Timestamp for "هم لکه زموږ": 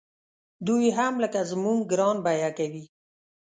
0.97-1.79